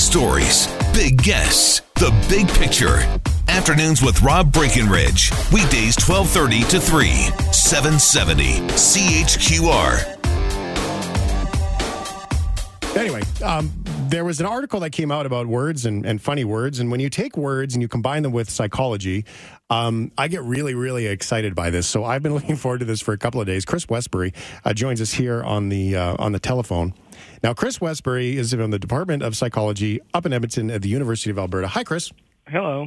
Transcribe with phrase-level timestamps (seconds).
[0.00, 2.98] stories, big guests, the big picture.
[3.48, 5.30] Afternoons with Rob Breckenridge.
[5.52, 7.08] Weekdays 1230 to 3,
[7.52, 10.16] 770 CHQR.
[12.96, 13.70] Anyway, um,
[14.08, 16.80] there was an article that came out about words and, and funny words.
[16.80, 19.24] And when you take words and you combine them with psychology,
[19.68, 21.86] um, I get really, really excited by this.
[21.86, 23.64] So I've been looking forward to this for a couple of days.
[23.64, 24.32] Chris Westbury
[24.64, 26.94] uh, joins us here on the uh, on the telephone.
[27.42, 31.30] Now, Chris Westbury is from the Department of Psychology up in Edmonton at the University
[31.30, 31.68] of Alberta.
[31.68, 32.12] Hi, Chris.
[32.46, 32.86] Hello.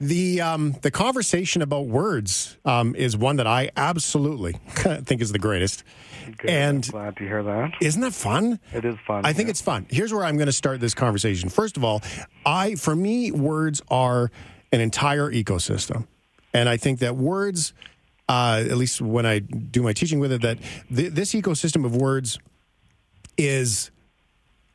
[0.00, 5.38] The um, the conversation about words um, is one that I absolutely think is the
[5.38, 5.84] greatest.
[6.38, 6.48] Good.
[6.48, 7.72] And glad to hear that.
[7.82, 8.58] Isn't that fun?
[8.72, 9.26] It is fun.
[9.26, 9.50] I think yeah.
[9.50, 9.86] it's fun.
[9.90, 11.50] Here's where I'm going to start this conversation.
[11.50, 12.00] First of all,
[12.46, 14.30] I for me words are
[14.72, 16.06] an entire ecosystem,
[16.54, 17.74] and I think that words,
[18.26, 20.56] uh, at least when I do my teaching with it, that
[20.94, 22.38] th- this ecosystem of words
[23.36, 23.90] is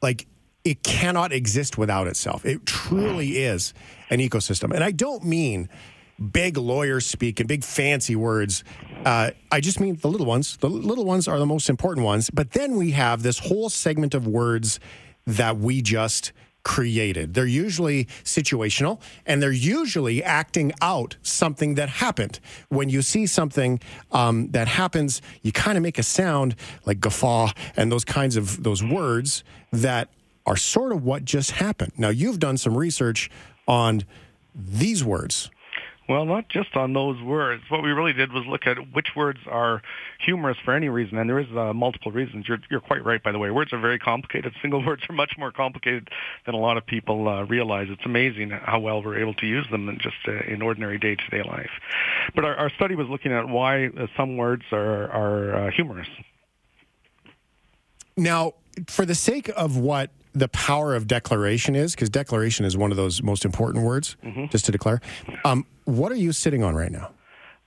[0.01, 0.27] like
[0.63, 2.45] it cannot exist without itself.
[2.45, 3.73] It truly is
[4.09, 5.69] an ecosystem, and I don't mean
[6.31, 8.63] big lawyer speak and big fancy words.
[9.05, 10.57] Uh, I just mean the little ones.
[10.57, 12.29] The little ones are the most important ones.
[12.29, 14.79] But then we have this whole segment of words
[15.27, 16.31] that we just
[16.65, 17.35] created.
[17.35, 22.39] They're usually situational and they're usually acting out something that happened.
[22.67, 23.79] When you see something
[24.11, 26.55] um, that happens, you kind of make a sound
[26.85, 30.09] like guffaw and those kinds of those words that
[30.45, 31.93] are sort of what just happened.
[31.97, 33.29] Now, you've done some research
[33.67, 34.03] on
[34.53, 35.51] these words.
[36.07, 37.63] Well, not just on those words.
[37.69, 39.81] What we really did was look at which words are
[40.23, 42.47] humorous for any reason, and there is uh, multiple reasons.
[42.47, 43.49] You're, you're quite right, by the way.
[43.49, 44.53] Words are very complicated.
[44.61, 46.09] Single words are much more complicated
[46.45, 47.87] than a lot of people uh, realize.
[47.89, 51.41] It's amazing how well we're able to use them in just uh, in ordinary day-to-day
[51.41, 51.71] life.
[52.35, 56.07] But our, our study was looking at why uh, some words are, are uh, humorous.
[58.15, 58.53] Now,
[58.87, 62.97] for the sake of what the power of declaration is, because declaration is one of
[62.97, 64.45] those most important words, mm-hmm.
[64.51, 64.99] just to declare.
[65.45, 67.11] Um, what are you sitting on right now?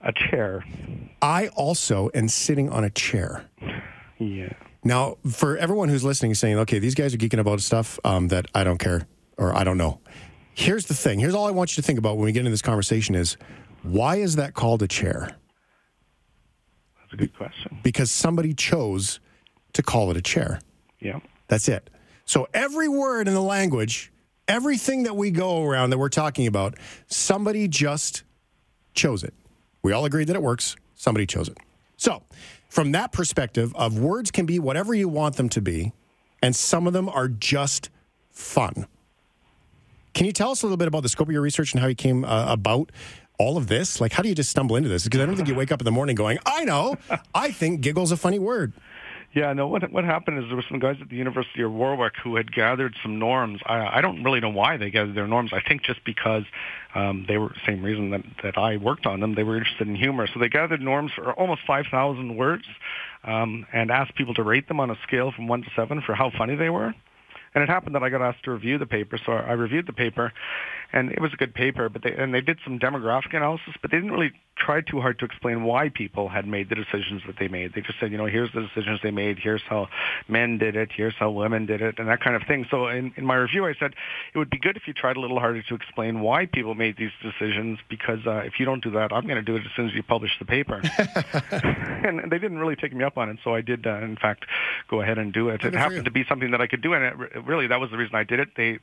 [0.03, 0.65] A chair.
[1.23, 3.49] I also am sitting on a chair.
[4.19, 4.53] Yeah.
[4.85, 8.47] Now, for everyone who's listening, saying, okay, these guys are geeking about stuff um, that
[8.55, 10.01] I don't care or I don't know.
[10.55, 11.19] Here's the thing.
[11.19, 13.37] Here's all I want you to think about when we get into this conversation is
[13.83, 15.37] why is that called a chair?
[17.01, 17.79] That's a good question.
[17.83, 19.21] Because somebody chose
[19.73, 20.61] to call it a chair.
[21.01, 21.21] Yeah.
[21.49, 21.89] That's it.
[22.29, 24.13] So every word in the language,
[24.47, 26.75] everything that we go around that we're talking about,
[27.07, 28.23] somebody just
[28.93, 29.33] chose it.
[29.83, 30.77] We all agree that it works.
[30.95, 31.57] Somebody chose it.
[31.97, 32.23] So,
[32.69, 35.95] from that perspective of words can be whatever you want them to be,
[36.43, 37.89] and some of them are just
[38.31, 38.87] fun.
[40.13, 41.87] Can you tell us a little bit about the scope of your research and how
[41.87, 42.93] you came uh, about
[43.39, 44.03] all of this?
[44.03, 45.05] Like, how do you just stumble into this?
[45.05, 46.99] Because I don't think you wake up in the morning going, I know,
[47.35, 48.75] I think giggle's a funny word.
[49.35, 49.69] Yeah, no.
[49.69, 52.51] What what happened is there were some guys at the University of Warwick who had
[52.51, 53.61] gathered some norms.
[53.67, 55.51] I, I don't really know why they gathered their norms.
[55.53, 56.45] I think just because
[56.95, 59.35] um, they were same reason that that I worked on them.
[59.35, 62.65] They were interested in humor, so they gathered norms for almost five thousand words,
[63.25, 66.15] um, and asked people to rate them on a scale from one to seven for
[66.15, 66.95] how funny they were.
[67.55, 69.93] And it happened that I got asked to review the paper, so I reviewed the
[69.93, 70.33] paper,
[70.93, 71.91] and it was a good paper.
[71.91, 75.19] But they and they did some demographic analysis, but they didn't really try too hard
[75.21, 77.73] to explain why people had made the decisions that they made.
[77.75, 79.89] They just said, you know, here's the decisions they made, here's how
[80.29, 82.67] men did it, here's how women did it, and that kind of thing.
[82.71, 83.95] So in, in my review, I said
[84.35, 86.97] it would be good if you tried a little harder to explain why people made
[86.97, 89.73] these decisions, because uh, if you don't do that, I'm going to do it as
[89.77, 90.83] soon as you publish the paper.
[91.51, 94.45] and they didn't really take me up on it, so I did, uh, in fact,
[94.89, 95.65] go ahead and do it.
[95.65, 97.97] It happened to be something that I could do, and it, really that was the
[97.97, 98.49] reason I did it.
[98.57, 98.79] They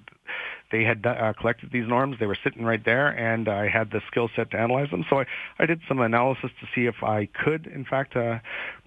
[0.72, 2.18] they had uh, collected these norms.
[2.20, 5.06] They were sitting right there, and I had the skill set to analyze them.
[5.10, 5.26] So I,
[5.60, 8.40] I did some analysis to see if I could, in fact, uh,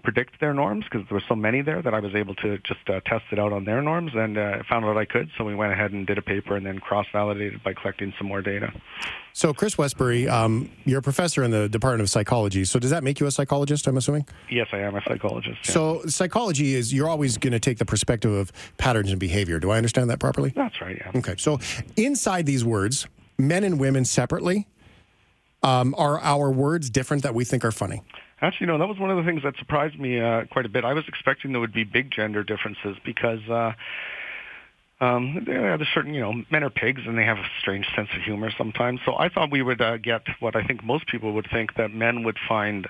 [0.03, 2.89] predict their norms because there were so many there that I was able to just
[2.89, 5.29] uh, test it out on their norms and uh, found out I could.
[5.37, 8.41] So we went ahead and did a paper and then cross-validated by collecting some more
[8.41, 8.71] data.
[9.33, 12.65] So, Chris Westbury, um, you're a professor in the Department of Psychology.
[12.65, 13.87] So, does that make you a psychologist?
[13.87, 14.25] I'm assuming.
[14.49, 15.59] Yes, I am a psychologist.
[15.65, 15.71] Yeah.
[15.71, 19.59] So, psychology is you're always going to take the perspective of patterns and behavior.
[19.59, 20.51] Do I understand that properly?
[20.55, 20.97] That's right.
[20.97, 21.19] Yeah.
[21.19, 21.35] Okay.
[21.37, 21.59] So,
[21.95, 23.07] inside these words,
[23.37, 24.67] men and women separately,
[25.63, 28.01] um, are our words different that we think are funny?
[28.41, 28.77] Actually, no.
[28.77, 30.85] That was one of the things that surprised me uh, quite a bit.
[30.85, 33.47] I was expecting there would be big gender differences because.
[33.49, 33.73] Uh,
[35.01, 38.21] um, there's certain, you know, men are pigs and they have a strange sense of
[38.21, 38.99] humor sometimes.
[39.05, 41.93] So I thought we would uh, get what I think most people would think that
[41.93, 42.85] men would find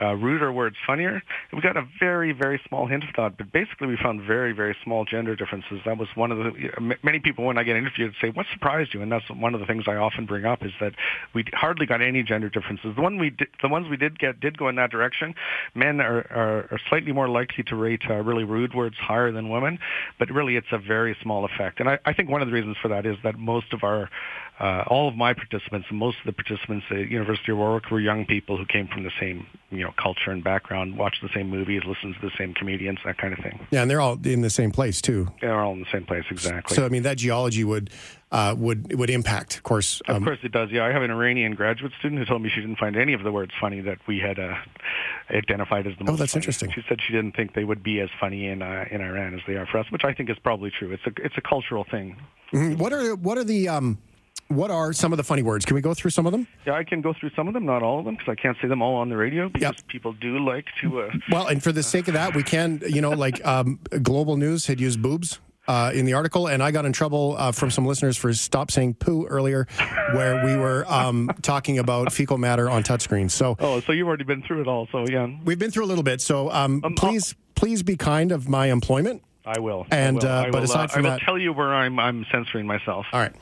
[0.00, 1.22] uh, ruder words funnier.
[1.54, 4.76] We got a very, very small hint of that, but basically we found very, very
[4.84, 5.80] small gender differences.
[5.86, 8.44] That was one of the you know, many people when I get interviewed say, "What
[8.52, 10.92] surprised you?" And that's one of the things I often bring up is that
[11.32, 12.94] we hardly got any gender differences.
[12.94, 15.34] The one we the ones we did get did go in that direction.
[15.74, 19.48] Men are are, are slightly more likely to rate uh, really rude words higher than
[19.48, 19.78] women,
[20.18, 21.53] but really it's a very small effect.
[21.58, 24.10] And I, I think one of the reasons for that is that most of our,
[24.60, 28.24] uh, all of my participants, most of the participants at University of Warwick were young
[28.26, 31.82] people who came from the same, you know, culture and background, watched the same movies,
[31.86, 33.66] listened to the same comedians, that kind of thing.
[33.70, 35.28] Yeah, and they're all in the same place too.
[35.40, 36.74] They're all in the same place, exactly.
[36.74, 37.90] So I mean, that geology would
[38.34, 40.00] uh, would would impact, of course.
[40.08, 40.68] Of um, course it does.
[40.72, 43.22] Yeah, I have an Iranian graduate student who told me she didn't find any of
[43.22, 44.54] the words funny that we had uh,
[45.30, 46.14] identified as the most.
[46.14, 46.40] Oh, that's funny.
[46.42, 46.70] interesting.
[46.72, 49.40] She said she didn't think they would be as funny in uh, in Iran as
[49.46, 50.90] they are for us, which I think is probably true.
[50.92, 52.16] It's a it's a cultural thing.
[52.52, 52.76] mhm.
[52.76, 53.98] What are what are the um,
[54.48, 55.64] what are some of the funny words?
[55.64, 56.48] Can we go through some of them?
[56.66, 58.56] Yeah, I can go through some of them, not all of them, because I can't
[58.60, 59.86] say them all on the radio because Yep.
[59.88, 61.02] people do like to.
[61.02, 64.36] Uh, Well, and for the sake of that, we can, you know, like um, Global
[64.36, 67.70] News had used boobs uh, in the article, and I got in trouble uh, from
[67.70, 69.66] some listeners for stop saying poo earlier,
[70.14, 73.30] where we were um, talking about fecal matter on touchscreens.
[73.32, 74.86] So oh, so you've already been through it all.
[74.92, 76.20] So yeah, we've been through a little bit.
[76.20, 79.22] So um, Um, please, please be kind of my employment.
[79.46, 79.86] I will.
[79.90, 80.32] And, I will.
[80.32, 82.24] uh, I but will, aside uh, from I will that- tell you where I'm I'm
[82.32, 83.06] censoring myself.
[83.12, 83.32] All right.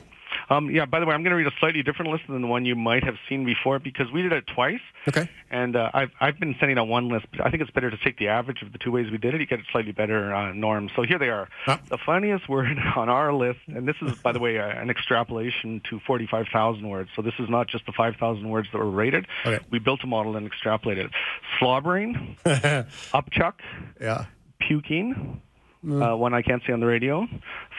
[0.53, 0.85] Um, yeah.
[0.87, 2.75] By the way, I'm going to read a slightly different list than the one you
[2.77, 4.81] might have seen before because we did it twice.
[5.09, 5.29] Okay.
[5.51, 7.27] And uh, I've I've been sending out one list.
[7.31, 9.35] But I think it's better to take the average of the two ways we did
[9.35, 9.41] it.
[9.41, 10.89] You get a slightly better uh, norm.
[10.95, 11.49] So here they are.
[11.67, 11.81] Ah.
[11.89, 15.81] The funniest word on our list, and this is by the way uh, an extrapolation
[15.91, 17.11] to 45,000 words.
[17.17, 19.27] So this is not just the 5,000 words that were rated.
[19.47, 19.65] Okay.
[19.71, 21.07] We built a model and extrapolated.
[21.07, 21.11] it.
[21.59, 23.55] Slobbering, upchuck,
[24.01, 24.27] Yeah.
[24.61, 25.41] puking,
[25.85, 26.13] Mm.
[26.13, 27.27] uh, one I can't say on the radio,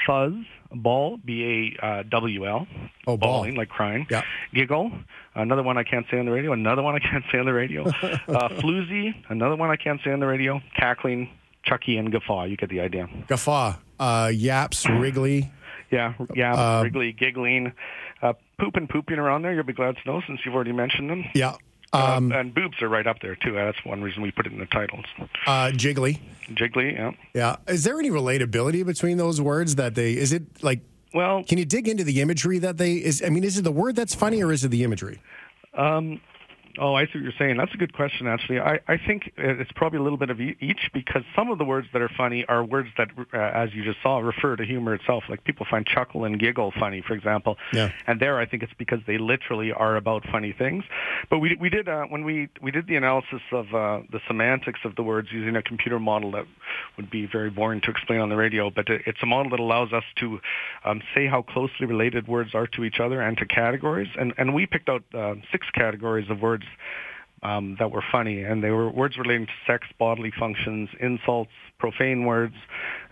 [0.06, 0.34] fuzz,
[0.74, 2.68] ball, B A uh, W L,
[3.08, 3.38] Oh, ball.
[3.40, 4.24] bawling like crying, Yeah.
[4.54, 4.92] giggle,
[5.36, 7.54] another one I can't say on the radio, another one I can't say on the
[7.54, 7.84] radio,
[8.28, 11.30] uh, floozy, another one I can't say on the radio, cackling,
[11.64, 12.44] Chucky, and guffaw.
[12.44, 13.08] You get the idea.
[13.28, 15.50] Guffaw, uh, yaps, wriggly.
[15.92, 17.72] Yeah, Yaps, Uh, wriggly, giggling,
[18.22, 19.54] uh, poop and pooping around there.
[19.54, 21.24] You'll be glad to know since you've already mentioned them.
[21.36, 21.54] Yeah.
[21.94, 23.54] Uh, Um, and boobs are right up there too.
[23.54, 25.06] That's one reason we put it in the titles.
[25.46, 26.20] uh, jiggly.
[26.54, 27.12] Jiggly, yeah.
[27.34, 27.56] Yeah.
[27.68, 30.82] Is there any relatability between those words that they, is it like,
[31.14, 33.72] Well, can you dig into the imagery that they, is, I mean, is it the
[33.72, 35.22] word that's funny or is it the imagery?
[35.76, 36.20] Um,
[36.80, 37.58] oh, I see what you're saying.
[37.58, 38.60] That's a good question, actually.
[38.60, 41.88] I, I think it's probably a little bit of each because some of the words
[41.94, 45.24] that are funny are words that, uh, as you just saw, refer to humor itself.
[45.30, 47.58] Like people find chuckle and giggle funny, for example.
[47.74, 47.92] Yeah.
[48.08, 50.84] And there, I think it's because they literally are about funny things.
[51.30, 54.80] But we we did uh, when we we did the analysis of uh, the semantics
[54.84, 56.46] of the words using a computer model that
[56.98, 58.70] would be very boring to explain on the radio.
[58.70, 60.40] But it's a model that allows us to
[60.86, 64.10] um, say how closely related words are to each other and to categories.
[64.20, 66.63] And and we picked out uh, six categories of words
[67.44, 72.26] um, that were funny, and they were words relating to sex, bodily functions, insults, profane
[72.26, 72.56] words,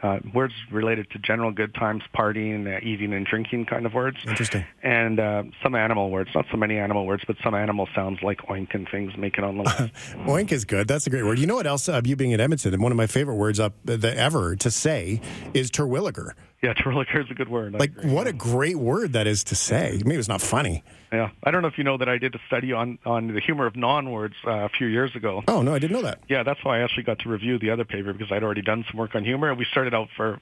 [0.01, 4.17] uh, words related to general good times, partying, uh, eating, and drinking kind of words.
[4.27, 4.65] Interesting.
[4.81, 8.39] And uh, some animal words, not so many animal words, but some animal sounds like
[8.47, 9.93] oink and things make it on the list.
[10.25, 10.87] Oink is good.
[10.87, 11.39] That's a great word.
[11.39, 11.87] You know what else?
[11.87, 14.71] Uh, you being at Edmonton, and one of my favorite words up the ever to
[14.71, 15.21] say
[15.53, 16.31] is terwillegar.
[16.63, 17.73] yeah, terwillegar is a good word.
[17.73, 20.01] Like, what a great word that is to say.
[20.05, 20.83] Maybe it's not funny.
[21.11, 23.41] Yeah, I don't know if you know that I did a study on on the
[23.41, 25.43] humor of non-words uh, a few years ago.
[25.47, 26.19] Oh no, I didn't know that.
[26.29, 28.85] Yeah, that's why I actually got to review the other paper because I'd already done
[28.89, 29.49] some work on humor.
[29.49, 30.39] And we started out for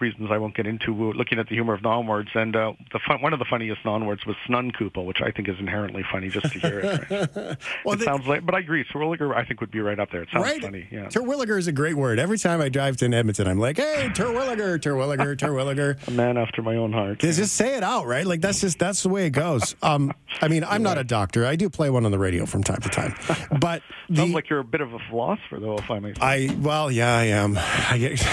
[0.00, 2.72] reasons I won't get into, we were looking at the humor of non-words, and uh,
[2.92, 6.28] the fun, one of the funniest non-words was snunkoople, which I think is inherently funny
[6.28, 7.10] just to hear it.
[7.10, 7.56] Right?
[7.84, 8.84] Well, it sounds like, but I agree.
[8.84, 10.22] Terwillegar, I think, would be right up there.
[10.22, 10.62] It sounds right?
[10.62, 10.86] funny.
[10.90, 11.06] Yeah.
[11.06, 12.18] Terwillegar is a great word.
[12.18, 16.08] Every time I drive to Edmonton, I'm like, hey, Terwillegar, Terwillegar, Terwillegar.
[16.08, 17.18] a man after my own heart.
[17.18, 18.26] Just just say it out, right?
[18.26, 19.74] Like that's just that's the way it goes.
[19.82, 21.46] Um, I mean, I'm not a doctor.
[21.46, 23.14] I do play one on the radio from time to time,
[23.60, 26.20] but the, Sounds like you're a bit of a philosopher, though, if I may say.
[26.20, 27.56] I well, yeah, I am.
[27.58, 28.26] I get,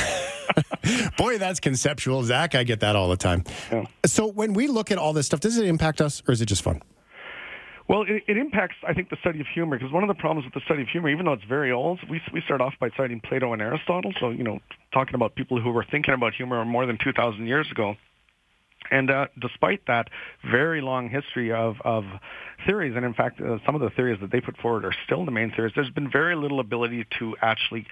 [1.18, 2.56] boy, that's conceptual, Zack.
[2.56, 3.44] I get that all the time.
[3.72, 3.86] Yeah.
[4.06, 6.46] So when we look at all this stuff, does it impact us, or is it
[6.46, 6.82] just fun?
[7.88, 10.46] Well, it, it impacts, I think, the study of humor because one of the problems
[10.46, 12.90] with the study of humor, even though it's very old, we we start off by
[12.96, 14.14] citing Plato and Aristotle.
[14.20, 14.60] So you know,
[14.94, 17.96] talking about people who were thinking about humor more than two thousand years ago.
[18.90, 20.10] And uh, despite that
[20.50, 22.04] very long history of, of
[22.66, 25.24] theories, and in fact, uh, some of the theories that they put forward are still
[25.24, 27.86] the main theories, there's been very little ability to actually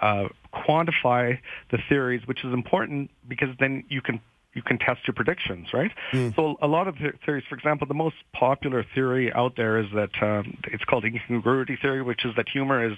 [0.00, 1.38] uh, quantify
[1.70, 4.20] the theories, which is important because then you can
[4.54, 5.90] you can test your predictions, right?
[6.36, 9.86] So a lot of the theories, for example, the most popular theory out there is
[9.94, 12.96] that um, it's called incongruity theory, which is that humor is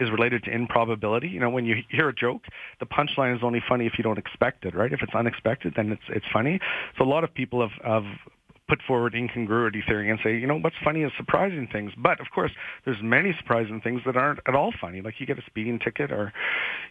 [0.00, 1.28] is related to improbability.
[1.28, 2.42] You know, when you hear a joke,
[2.80, 4.92] the punchline is only funny if you don't expect it, right?
[4.92, 6.60] If it's unexpected, then it's it's funny.
[6.96, 8.04] So a lot of people have, have
[8.72, 11.92] put forward incongruity theory and say, you know, what's funny is surprising things.
[11.94, 12.52] But of course,
[12.86, 15.02] there's many surprising things that aren't at all funny.
[15.02, 16.32] Like you get a speeding ticket or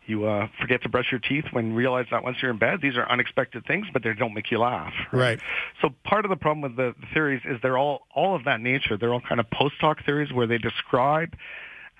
[0.05, 2.81] you uh, forget to brush your teeth when you realize that once you're in bed.
[2.83, 4.93] These are unexpected things, but they don't make you laugh.
[5.11, 5.39] Right.
[5.81, 8.61] So part of the problem with the, the theories is they're all all of that
[8.61, 8.95] nature.
[8.95, 11.35] They're all kind of post hoc theories where they describe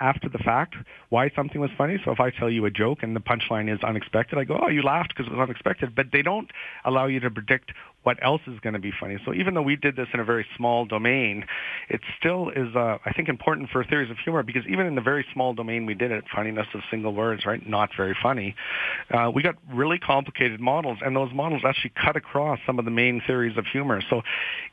[0.01, 0.75] after the fact
[1.09, 1.99] why something was funny.
[2.03, 4.67] So if I tell you a joke and the punchline is unexpected, I go, oh,
[4.67, 5.95] you laughed because it was unexpected.
[5.95, 6.49] But they don't
[6.83, 7.71] allow you to predict
[8.03, 9.17] what else is going to be funny.
[9.25, 11.45] So even though we did this in a very small domain,
[11.89, 15.01] it still is, uh, I think, important for theories of humor because even in the
[15.01, 18.55] very small domain we did it, funniness of single words, right, not very funny,
[19.11, 22.91] uh, we got really complicated models, and those models actually cut across some of the
[22.91, 24.01] main theories of humor.
[24.09, 24.21] So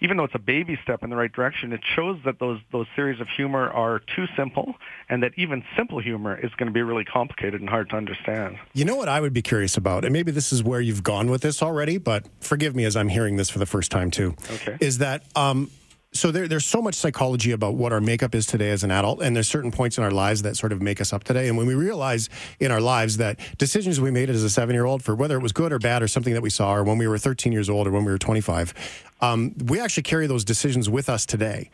[0.00, 2.86] even though it's a baby step in the right direction, it shows that those those
[2.96, 4.74] theories of humor are too simple,
[5.08, 8.56] and that even simple humor is going to be really complicated and hard to understand.
[8.72, 11.30] You know what I would be curious about, and maybe this is where you've gone
[11.30, 14.36] with this already, but forgive me as I'm hearing this for the first time too.
[14.52, 14.76] Okay.
[14.80, 15.70] Is that um,
[16.12, 19.20] so there, there's so much psychology about what our makeup is today as an adult,
[19.20, 21.48] and there's certain points in our lives that sort of make us up today.
[21.48, 22.28] And when we realize
[22.60, 25.42] in our lives that decisions we made as a seven year old, for whether it
[25.42, 27.68] was good or bad or something that we saw, or when we were 13 years
[27.68, 28.72] old or when we were 25,
[29.20, 31.70] um, we actually carry those decisions with us today.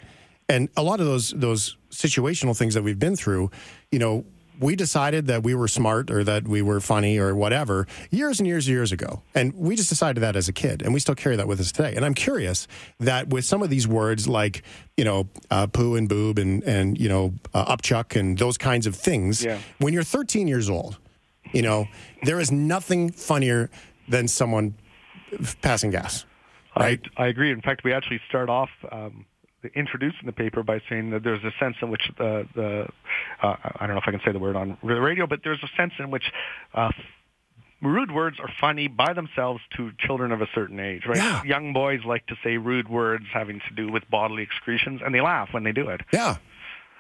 [0.49, 3.51] And a lot of those those situational things that we've been through,
[3.93, 4.25] you know,
[4.61, 8.47] we decided that we were smart or that we were funny or whatever years and
[8.47, 9.23] years and years ago.
[9.35, 10.83] And we just decided that as a kid.
[10.83, 11.95] And we still carry that with us today.
[11.95, 12.69] And I'm curious
[13.01, 14.63] that with some of these words like,
[14.97, 18.87] you know, uh, poo and boob and, and you know, uh, upchuck and those kinds
[18.87, 19.59] of things, yeah.
[19.79, 20.99] when you're 13 years old,
[21.53, 21.87] you know,
[22.23, 23.71] there is nothing funnier
[24.09, 24.75] than someone
[25.63, 26.25] passing gas.
[26.77, 27.01] Right?
[27.17, 27.51] I, I agree.
[27.53, 28.71] In fact, we actually start off.
[28.91, 29.27] Um,
[29.75, 32.87] introduced in the paper by saying that there's a sense in which the, the
[33.43, 35.63] uh, I don't know if I can say the word on the radio, but there's
[35.63, 36.25] a sense in which
[36.75, 36.91] uh,
[37.83, 41.19] rude words are funny by themselves to children of a certain age, right?
[41.19, 41.43] Yeah.
[41.45, 45.21] Young boys like to say rude words having to do with bodily excretions, and they
[45.21, 46.01] laugh when they do it.
[46.13, 46.37] Yeah.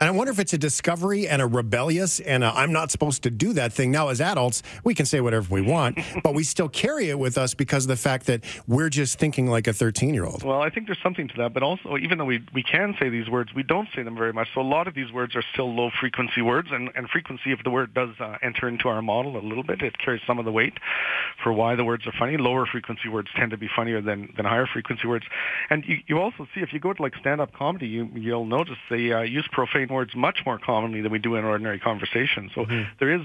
[0.00, 3.22] And I wonder if it's a discovery and a rebellious and i am not supposed
[3.22, 3.92] to do that thing.
[3.92, 7.38] Now, as adults, we can say whatever we want, but we still carry it with
[7.38, 10.42] us because of the fact that we're just thinking like a 13 year old.
[10.42, 11.54] Well, I think there's something to that.
[11.54, 14.32] But also, even though we, we can say these words, we don't say them very
[14.32, 14.48] much.
[14.52, 16.68] So a lot of these words are still low frequency words.
[16.72, 19.80] And, and frequency, if the word does uh, enter into our model a little bit,
[19.80, 20.74] it carries some of the weight
[21.42, 22.36] for why the words are funny.
[22.36, 25.24] Lower frequency words tend to be funnier than, than higher frequency words.
[25.70, 28.44] And you, you also see, if you go to like stand up comedy, you, you'll
[28.44, 32.50] notice they uh, use profane words much more commonly than we do in ordinary conversation.
[32.54, 32.82] So mm-hmm.
[32.98, 33.22] there is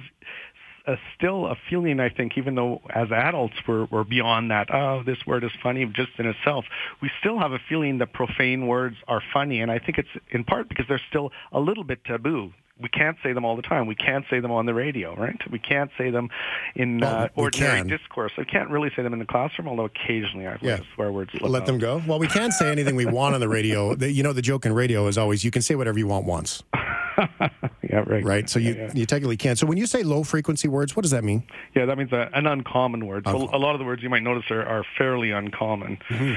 [0.94, 5.04] a, still a feeling, I think, even though as adults we're, we're beyond that, oh,
[5.06, 6.66] this word is funny just in itself,
[7.02, 9.62] we still have a feeling that profane words are funny.
[9.62, 13.18] And I think it's in part because they're still a little bit taboo we can't
[13.22, 13.88] say them all the time.
[13.88, 15.40] We can't say them on the radio, right?
[15.52, 16.30] We can't say them
[16.76, 18.32] in well, uh, ordinary discourse.
[18.38, 20.80] I can't really say them in the classroom, although occasionally I yeah.
[20.96, 21.32] swear words.
[21.42, 21.66] Let out.
[21.66, 22.02] them go.
[22.08, 23.96] Well, we can't say anything we want on the radio.
[23.96, 26.26] The, you know, the joke in radio is always you can say whatever you want
[26.26, 26.64] once.
[27.90, 28.24] yeah, right.
[28.24, 28.50] Right.
[28.50, 28.92] So you, yeah, yeah.
[28.94, 29.56] you technically can.
[29.56, 31.44] So when you say low frequency words, what does that mean?
[31.76, 33.26] Yeah, that means a, an uncommon word.
[33.26, 35.98] So a lot of the words you might notice are, are fairly uncommon.
[36.10, 36.34] Mm-hmm.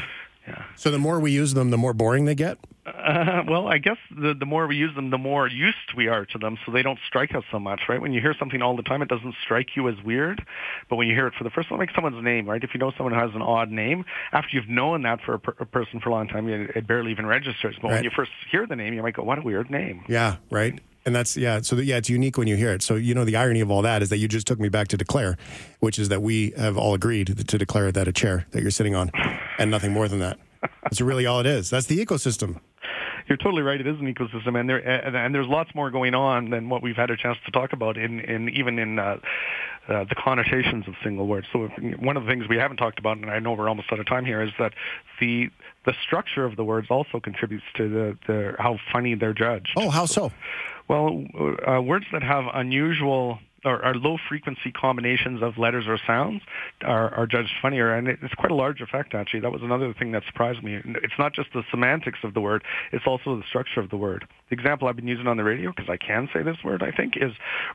[0.47, 0.65] Yeah.
[0.77, 2.59] So the more we use them, the more boring they get.
[2.85, 6.25] Uh, well, I guess the the more we use them, the more used we are
[6.27, 8.01] to them, so they don't strike us so much, right?
[8.01, 10.45] When you hear something all the time, it doesn't strike you as weird,
[10.91, 12.63] but when you hear it for the first time, like someone's name, right?
[12.63, 15.39] If you know someone who has an odd name, after you've known that for a,
[15.39, 17.77] per- a person for a long time, it, it barely even registers.
[17.81, 17.95] But right.
[17.95, 20.81] when you first hear the name, you might go, "What a weird name." Yeah, right.
[21.07, 21.61] And that's yeah.
[21.61, 22.83] So yeah, it's unique when you hear it.
[22.83, 24.89] So you know the irony of all that is that you just took me back
[24.89, 25.37] to declare,
[25.79, 28.97] which is that we have all agreed to declare that a chair that you're sitting
[28.97, 29.13] on,
[29.59, 30.41] and nothing more than that.
[30.83, 31.71] That's really all it is.
[31.71, 32.61] That's the ecosystem.
[33.33, 33.81] You're totally right.
[33.81, 36.97] It is an ecosystem, and there and there's lots more going on than what we've
[36.97, 39.17] had a chance to talk about in, in even in uh,
[39.89, 41.47] uh, the connotations of single words.
[41.51, 43.91] So if, one of the things we haven't talked about, and I know we're almost
[43.91, 44.75] out of time here, is that
[45.19, 45.49] the
[45.87, 49.71] the structure of the words also contributes to the, the how funny they're judged.
[49.79, 50.31] Oh, how so?
[50.89, 51.25] Well,
[51.67, 56.43] uh, words that have unusual or, or low frequency combinations of letters or sounds
[56.83, 59.41] are, are judged funnier, and it's quite a large effect actually.
[59.41, 60.81] That was another thing that surprised me.
[60.85, 64.27] It's not just the semantics of the word; it's also the structure of the word.
[64.51, 66.91] The example I've been using on the radio, because I can say this word, I
[66.91, 67.33] think, is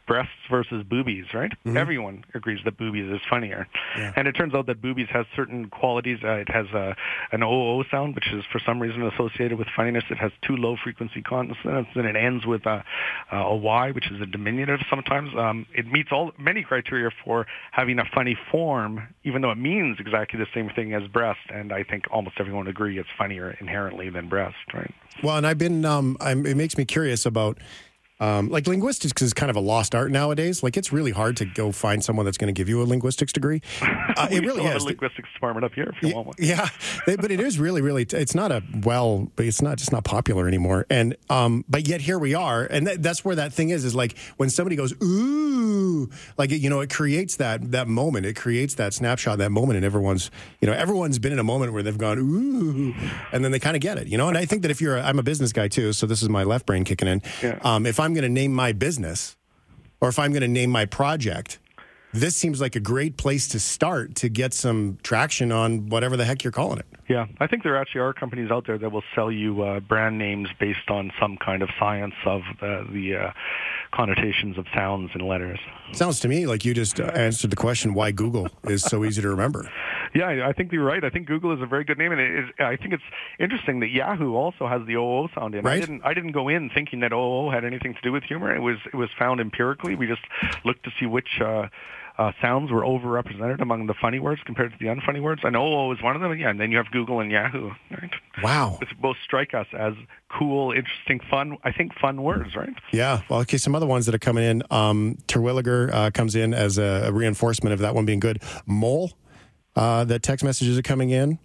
[0.08, 1.26] breasts versus boobies.
[1.34, 1.52] Right?
[1.66, 1.78] Mm-hmm.
[1.78, 3.68] Everyone agrees that boobies is funnier,
[3.98, 4.14] yeah.
[4.16, 6.20] and it turns out that boobies has certain qualities.
[6.24, 6.96] Uh, it has a,
[7.32, 10.04] an OO sound, which is for some reason associated with funniness.
[10.10, 12.84] It has two low frequency consonants, and it ends with a,
[13.32, 15.32] a Y, which is a diminutive sometimes.
[15.38, 19.98] Um, it meets all many criteria for having a funny form, even though it means
[20.00, 21.40] exactly the same thing as breast.
[21.54, 24.92] And I think almost everyone would agree it's funnier inherently than breast, right?
[25.24, 27.60] Well, and I've been, um, I'm, it makes me curious about
[28.20, 30.64] um, like linguistics is kind of a lost art nowadays.
[30.64, 33.34] Like it's really hard to go find someone that's going to give you a linguistics
[33.34, 33.62] degree.
[34.18, 34.82] Uh, it really is.
[34.82, 36.36] a linguistics department up here if you yeah, want one.
[36.40, 36.70] Yeah,
[37.06, 38.02] but it is really, really.
[38.02, 40.88] It's not a well, but it's not just not popular anymore.
[40.90, 43.86] And um, but yet here we are, and th- that's where that thing is.
[43.86, 48.26] Is like when somebody goes ooh, like you know, it creates that that moment.
[48.26, 50.32] It creates that snapshot, that moment, and everyone's
[50.62, 52.96] you know everyone's been in a moment where they've gone ooh,
[53.32, 54.30] and then they kind of get it, you know.
[54.30, 56.30] And I think that if you're, i I'm a business guy too, so this is
[56.30, 57.22] my left brain kicking in.
[57.44, 57.60] Yeah.
[57.62, 59.36] Um, if I I'm going to name my business
[60.00, 61.60] or if I'm going to name my project,
[62.14, 66.24] this seems like a great place to start to get some traction on whatever the
[66.24, 66.86] heck you're calling it.
[67.10, 70.18] Yeah, I think there actually are companies out there that will sell you uh, brand
[70.18, 73.32] names based on some kind of science of the, the uh,
[73.92, 75.60] connotations of sounds and letters.
[75.92, 79.22] Sounds to me like you just uh, answered the question why Google is so easy
[79.22, 79.70] to remember.
[80.18, 81.04] Yeah, I think you're right.
[81.04, 83.04] I think Google is a very good name, and it is, I think it's
[83.40, 85.64] interesting that Yahoo also has the OO sound in.
[85.64, 85.78] Right.
[85.78, 88.56] I didn't I didn't go in thinking that OO had anything to do with humor.
[88.56, 89.94] It was it was found empirically.
[89.96, 90.24] We just
[90.66, 91.40] looked to see which.
[91.40, 91.68] Uh,
[92.18, 95.42] uh, sounds were overrepresented among the funny words compared to the unfunny words.
[95.44, 96.36] And OO is one of them.
[96.36, 97.70] Yeah, and then you have Google and Yahoo.
[97.92, 98.10] Right?
[98.42, 98.78] Wow.
[98.80, 99.94] Which both strike us as
[100.32, 101.58] cool, interesting, fun.
[101.64, 102.74] I think fun words, right?
[102.92, 103.22] Yeah.
[103.30, 103.58] Well, okay.
[103.58, 104.64] Some other ones that are coming in.
[104.72, 108.42] Um, Terwillegar uh, comes in as a, a reinforcement of that one being good.
[108.66, 109.12] Mole.
[109.78, 111.38] Uh, that text messages are coming in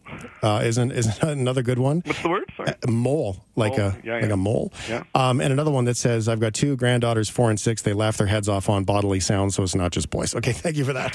[0.43, 2.01] uh, isn't isn't another good one.
[2.07, 2.51] What's the word?
[2.57, 2.73] Sorry.
[2.83, 3.89] A mole, like Mole.
[3.89, 4.33] a Yeah, like yeah.
[4.33, 4.73] a mole.
[4.89, 5.03] Yeah.
[5.15, 7.83] Um, and another one that says, "I've got two granddaughters, four and six.
[7.83, 10.77] They laugh their heads off on bodily sounds, so it's not just boys." Okay, thank
[10.77, 11.15] you for that.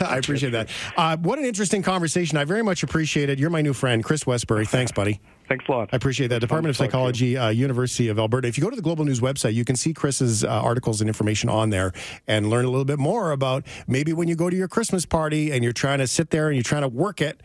[0.08, 0.68] I appreciate that.
[0.96, 2.38] Uh, what an interesting conversation.
[2.38, 3.40] I very much appreciate it.
[3.40, 4.64] You're my new friend, Chris Westbury.
[4.64, 5.20] Thanks, buddy.
[5.52, 5.90] Thanks a lot.
[5.92, 6.38] I appreciate that.
[6.38, 8.48] Department of Fun to talk to Psychology, uh, University of Alberta.
[8.48, 11.10] If you go to the Global News website, you can see Chris's uh, articles and
[11.10, 11.92] information on there
[12.26, 15.52] and learn a little bit more about maybe when you go to your Christmas party
[15.52, 17.42] and you're trying to sit there and you're trying to work it.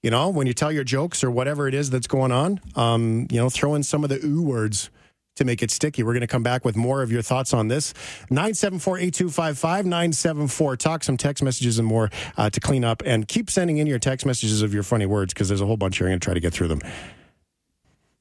[0.00, 3.26] You know, when you tell your jokes or whatever it is that's going on, um,
[3.32, 4.88] you know, throw in some of the ooh words
[5.34, 6.04] to make it sticky.
[6.04, 7.94] We're going to come back with more of your thoughts on this.
[8.30, 10.76] 974 8255 974.
[10.76, 13.02] Talk some text messages and more uh, to clean up.
[13.04, 15.76] And keep sending in your text messages of your funny words because there's a whole
[15.76, 16.06] bunch here.
[16.06, 16.80] I'm going to try to get through them.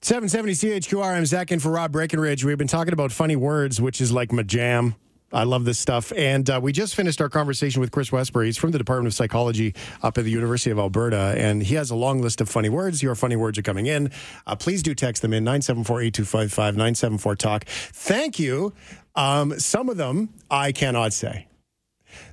[0.01, 1.17] 770 CHQR.
[1.17, 2.45] I'm Zack in for Rob Breckenridge.
[2.45, 4.95] We've been talking about funny words, which is like my jam.
[5.33, 6.13] I love this stuff.
[6.15, 8.45] And uh, we just finished our conversation with Chris Westbury.
[8.45, 11.35] He's from the Department of Psychology up at the University of Alberta.
[11.37, 13.03] And he has a long list of funny words.
[13.03, 14.09] Your funny words are coming in.
[14.47, 17.65] Uh, please do text them in 974 8255 974 Talk.
[17.65, 18.73] Thank you.
[19.15, 21.49] Um, some of them I cannot say.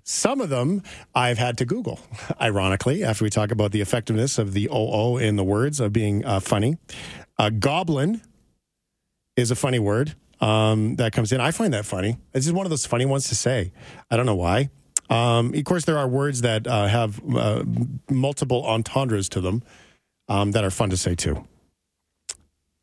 [0.04, 0.82] Some of them
[1.16, 1.98] I've had to Google,
[2.40, 6.24] ironically, after we talk about the effectiveness of the OO in the words of being
[6.24, 6.78] uh, funny.
[7.38, 8.22] Uh, goblin
[9.36, 11.40] is a funny word um, that comes in.
[11.40, 12.16] I find that funny.
[12.32, 13.72] This is one of those funny ones to say.
[14.10, 14.70] I don't know why.
[15.08, 17.64] Um, of course, there are words that uh, have uh,
[18.10, 19.62] multiple entendres to them
[20.28, 21.46] um, that are fun to say too.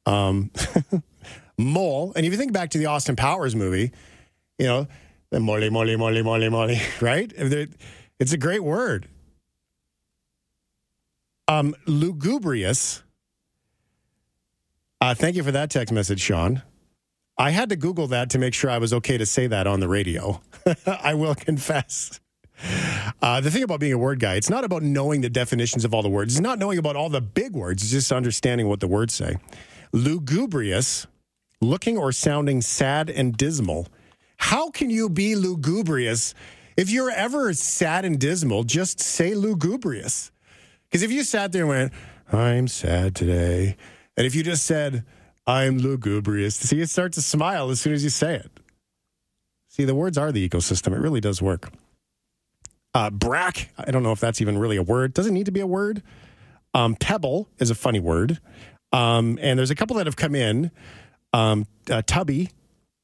[0.05, 0.51] Um,
[1.57, 3.91] mole, and if you think back to the Austin Powers movie,
[4.57, 4.87] you know,
[5.31, 7.31] the mole, mole, mole, mole, mole, right?
[8.19, 9.07] It's a great word.
[11.47, 13.03] Um, lugubrious.
[15.03, 16.61] Uh, thank you for that text message, Sean.
[17.37, 19.81] I had to Google that to make sure I was okay to say that on
[19.81, 20.41] the radio.
[20.87, 22.21] I will confess.
[23.21, 25.93] Uh, the thing about being a word guy, it's not about knowing the definitions of
[25.93, 26.35] all the words.
[26.35, 27.83] It's not knowing about all the big words.
[27.83, 29.35] It's just understanding what the words say.
[29.91, 31.05] Lugubrious,
[31.59, 33.89] looking or sounding sad and dismal.
[34.37, 36.33] How can you be lugubrious?
[36.77, 40.31] If you're ever sad and dismal, just say lugubrious.
[40.85, 41.93] Because if you sat there and went,
[42.31, 43.75] I'm sad today,
[44.17, 45.05] and if you just said,
[45.45, 48.51] I'm lugubrious, see, it start to smile as soon as you say it.
[49.67, 50.93] See, the words are the ecosystem.
[50.93, 51.71] It really does work.
[52.93, 55.13] Uh, brack, I don't know if that's even really a word.
[55.13, 56.03] Doesn't need to be a word.
[56.75, 58.39] Um, pebble is a funny word.
[58.91, 60.69] Um, and there's a couple that have come in.
[61.33, 62.51] Um, uh, tubby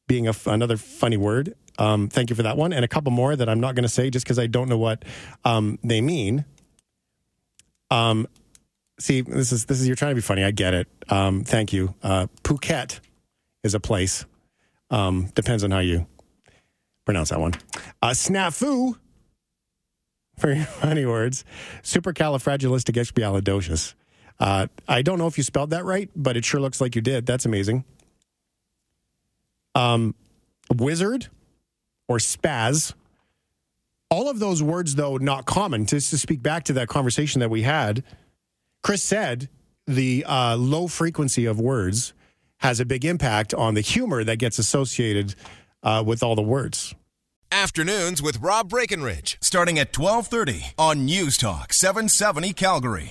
[0.08, 1.56] being another funny word.
[1.80, 2.72] Um, thank you for that one.
[2.72, 4.78] And a couple more that I'm not going to say just because I don't know
[4.78, 5.04] what
[5.43, 6.45] um, they mean.
[7.89, 8.28] Um,
[9.00, 10.44] see, this is this is you're trying to be funny.
[10.44, 10.88] I get it.
[11.10, 11.96] Um, thank you.
[12.04, 13.00] Uh, Phuket
[13.64, 14.26] is a place.
[14.90, 16.06] Um, depends on how you
[17.06, 17.54] pronounce that one.
[18.02, 18.98] Uh, snafu.
[20.38, 21.46] Very funny words.
[21.84, 23.94] Supercalifragilisticexpialidocious.
[24.40, 27.02] Uh, I don't know if you spelled that right, but it sure looks like you
[27.02, 27.26] did.
[27.26, 27.84] That's amazing.
[29.76, 30.16] Um,
[30.74, 31.28] wizard
[32.08, 32.94] or spaz.
[34.10, 35.86] All of those words, though, not common.
[35.86, 38.04] Just to speak back to that conversation that we had,
[38.84, 39.50] Chris said
[39.88, 42.13] the uh, low frequency of words
[42.58, 45.36] has a big impact on the humor that gets associated
[45.84, 46.94] uh, with all the words.
[47.52, 53.08] Afternoons with Rob Breckenridge, starting at 1230 on News Talk 770 Calgary.